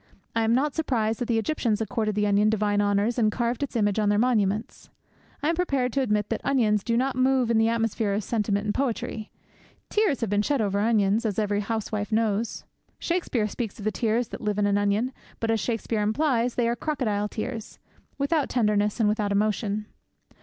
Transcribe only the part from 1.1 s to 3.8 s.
that the Egyptians accorded the onion divine honours and carved its